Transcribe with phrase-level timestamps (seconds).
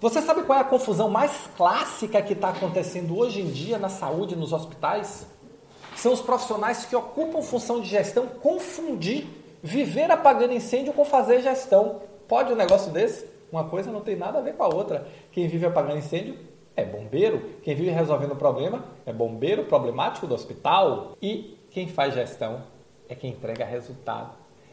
[0.00, 3.90] Você sabe qual é a confusão mais clássica que está acontecendo hoje em dia na
[3.90, 5.26] saúde, nos hospitais?
[5.94, 9.26] São os profissionais que ocupam função de gestão confundir
[9.62, 12.00] viver apagando incêndio com fazer gestão.
[12.26, 13.26] Pode um negócio desse?
[13.52, 15.06] Uma coisa não tem nada a ver com a outra.
[15.32, 16.38] Quem vive apagando incêndio
[16.74, 17.56] é bombeiro.
[17.62, 21.14] Quem vive resolvendo problema é bombeiro problemático do hospital.
[21.20, 22.62] E quem faz gestão
[23.06, 24.32] é quem entrega resultado,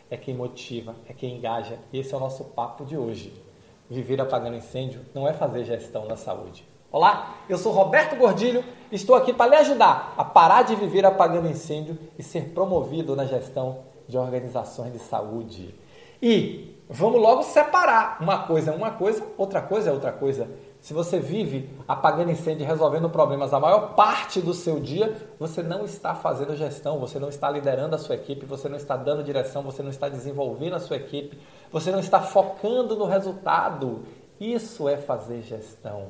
[0.10, 1.78] é quem motiva, é quem engaja.
[1.92, 3.46] Esse é o nosso papo de hoje.
[3.90, 6.68] Viver apagando incêndio não é fazer gestão da saúde.
[6.92, 11.50] Olá, eu sou Roberto Gordilho, estou aqui para lhe ajudar a parar de viver apagando
[11.50, 15.74] incêndio e ser promovido na gestão de organizações de saúde.
[16.22, 20.50] E vamos logo separar uma coisa é uma coisa, outra coisa é outra coisa.
[20.88, 25.62] Se você vive apagando incêndio e resolvendo problemas a maior parte do seu dia, você
[25.62, 29.22] não está fazendo gestão, você não está liderando a sua equipe, você não está dando
[29.22, 31.38] direção, você não está desenvolvendo a sua equipe,
[31.70, 34.06] você não está focando no resultado.
[34.40, 36.08] Isso é fazer gestão.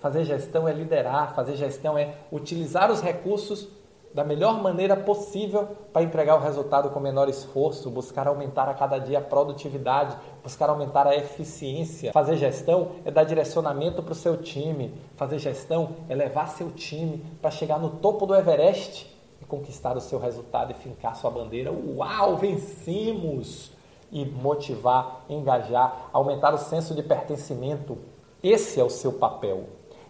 [0.00, 3.68] Fazer gestão é liderar, fazer gestão é utilizar os recursos
[4.16, 8.96] da melhor maneira possível para entregar o resultado com menor esforço, buscar aumentar a cada
[8.96, 12.14] dia a produtividade, buscar aumentar a eficiência.
[12.14, 14.94] Fazer gestão é dar direcionamento para o seu time.
[15.16, 19.06] Fazer gestão é levar seu time para chegar no topo do Everest
[19.38, 21.70] e conquistar o seu resultado e fincar sua bandeira.
[21.70, 23.70] Uau, vencemos!
[24.10, 27.98] E motivar, engajar, aumentar o senso de pertencimento.
[28.42, 29.64] Esse é o seu papel.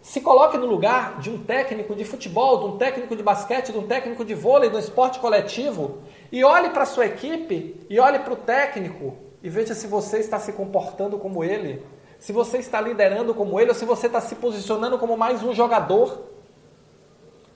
[0.07, 3.77] Se coloque no lugar de um técnico de futebol, de um técnico de basquete, de
[3.77, 5.97] um técnico de vôlei, do esporte coletivo
[6.31, 10.19] e olhe para a sua equipe e olhe para o técnico e veja se você
[10.19, 11.85] está se comportando como ele,
[12.19, 15.53] se você está liderando como ele ou se você está se posicionando como mais um
[15.53, 16.21] jogador.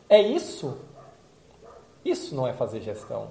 [0.10, 0.78] É isso?
[2.04, 3.30] Isso não é fazer gestão.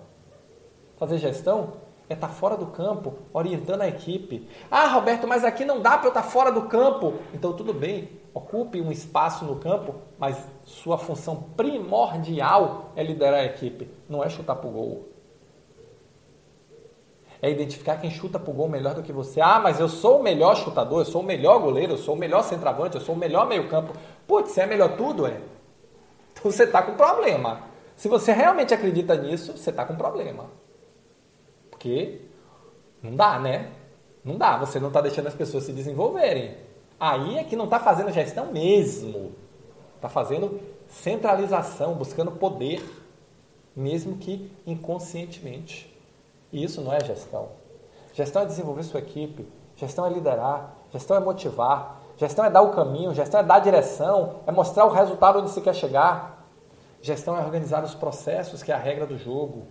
[0.96, 1.74] Fazer gestão
[2.08, 4.48] é estar fora do campo, orientando a equipe.
[4.70, 7.18] Ah, Roberto, mas aqui não dá para eu estar fora do campo.
[7.34, 13.44] Então tudo bem, ocupe um espaço no campo, mas sua função primordial é liderar a
[13.44, 15.08] equipe, não é chutar para o gol.
[17.42, 19.40] É identificar quem chuta para o gol melhor do que você.
[19.40, 22.18] Ah, mas eu sou o melhor chutador, eu sou o melhor goleiro, eu sou o
[22.18, 23.94] melhor centroavante, eu sou o melhor meio-campo.
[24.26, 25.40] Putz, você é melhor tudo, é?
[26.32, 27.62] Então você está com problema.
[27.96, 30.50] Se você realmente acredita nisso, você está com problema.
[31.70, 32.20] Porque
[33.02, 33.70] não dá, né?
[34.22, 36.69] Não dá, você não está deixando as pessoas se desenvolverem.
[37.00, 39.32] Aí é que não está fazendo gestão mesmo.
[39.96, 42.84] Está fazendo centralização, buscando poder,
[43.74, 45.90] mesmo que inconscientemente.
[46.52, 47.48] E isso não é gestão.
[48.12, 52.72] Gestão é desenvolver sua equipe, gestão é liderar, gestão é motivar, gestão é dar o
[52.72, 56.46] caminho, gestão é dar a direção, é mostrar o resultado onde se quer chegar.
[57.00, 59.68] Gestão é organizar os processos, que é a regra do jogo.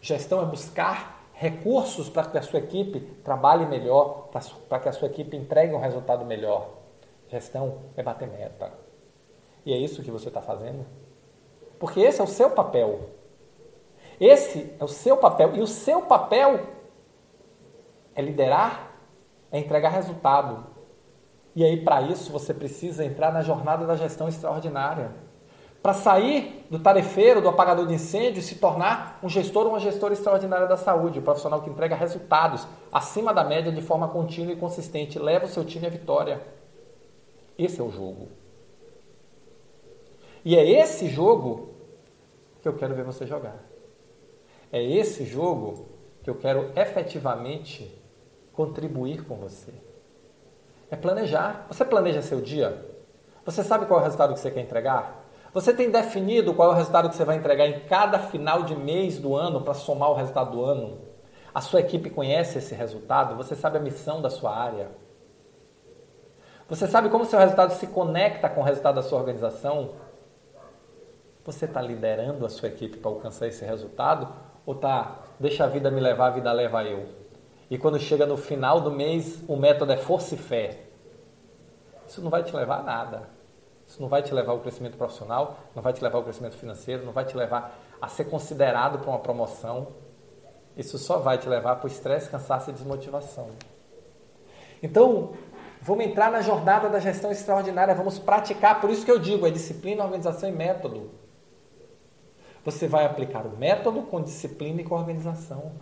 [0.00, 4.28] Gestão é buscar recursos para que a sua equipe trabalhe melhor,
[4.68, 6.70] para que a sua equipe entregue um resultado melhor.
[7.28, 8.72] Gestão é bater meta.
[9.64, 10.84] E é isso que você está fazendo?
[11.78, 13.10] Porque esse é o seu papel.
[14.20, 15.54] Esse é o seu papel.
[15.54, 16.66] E o seu papel
[18.16, 18.96] é liderar,
[19.52, 20.66] é entregar resultado.
[21.54, 25.12] E aí, para isso, você precisa entrar na jornada da gestão extraordinária
[25.82, 29.80] para sair do tarefeiro, do apagador de incêndio e se tornar um gestor ou uma
[29.80, 34.52] gestora extraordinária da saúde, um profissional que entrega resultados acima da média de forma contínua
[34.52, 36.42] e consistente, leva o seu time à vitória.
[37.56, 38.28] Esse é o jogo.
[40.44, 41.74] E é esse jogo
[42.60, 43.56] que eu quero ver você jogar.
[44.72, 45.86] É esse jogo
[46.22, 47.90] que eu quero efetivamente
[48.52, 49.72] contribuir com você.
[50.90, 51.66] É planejar.
[51.68, 52.84] Você planeja seu dia?
[53.44, 55.27] Você sabe qual é o resultado que você quer entregar?
[55.58, 58.76] Você tem definido qual é o resultado que você vai entregar em cada final de
[58.76, 61.00] mês do ano para somar o resultado do ano?
[61.52, 63.34] A sua equipe conhece esse resultado?
[63.34, 64.88] Você sabe a missão da sua área?
[66.68, 69.94] Você sabe como seu resultado se conecta com o resultado da sua organização?
[71.44, 74.32] Você está liderando a sua equipe para alcançar esse resultado?
[74.64, 77.08] Ou tá, deixa a vida me levar, a vida leva eu?
[77.68, 80.84] E quando chega no final do mês, o método é força e fé.
[82.06, 83.37] Isso não vai te levar a nada.
[83.88, 87.06] Isso não vai te levar ao crescimento profissional, não vai te levar ao crescimento financeiro,
[87.06, 89.88] não vai te levar a ser considerado para uma promoção.
[90.76, 93.48] Isso só vai te levar para o estresse, cansaço e desmotivação.
[94.82, 95.32] Então,
[95.80, 99.50] vamos entrar na jornada da gestão extraordinária, vamos praticar, por isso que eu digo, é
[99.50, 101.10] disciplina, organização e método.
[102.66, 105.72] Você vai aplicar o método com disciplina e com organização.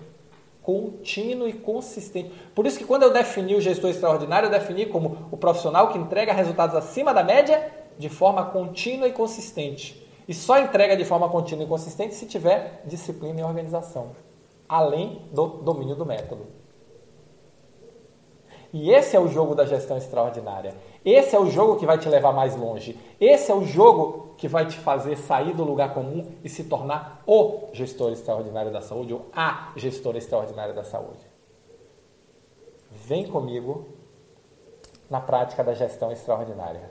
[0.62, 2.30] Contínuo e consistente.
[2.54, 5.98] Por isso que quando eu defini o gestor extraordinário, eu defini como o profissional que
[5.98, 10.06] entrega resultados acima da média de forma contínua e consistente.
[10.28, 14.12] E só entrega de forma contínua e consistente se tiver disciplina e organização,
[14.69, 16.46] além do domínio do método.
[18.72, 20.75] E esse é o jogo da gestão extraordinária.
[21.04, 22.98] Esse é o jogo que vai te levar mais longe.
[23.20, 27.22] Esse é o jogo que vai te fazer sair do lugar comum e se tornar
[27.26, 31.25] o gestor extraordinário da saúde ou a gestora extraordinária da saúde.
[32.90, 33.87] Vem comigo
[35.08, 36.90] na prática da gestão extraordinária.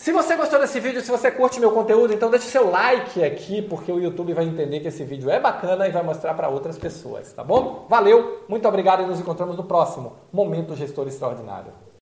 [0.00, 3.60] Se você gostou desse vídeo, se você curte meu conteúdo, então deixe seu like aqui,
[3.60, 6.78] porque o YouTube vai entender que esse vídeo é bacana e vai mostrar para outras
[6.78, 7.84] pessoas, tá bom?
[7.86, 11.89] Valeu, muito obrigado e nos encontramos no próximo Momento Gestor Extraordinário.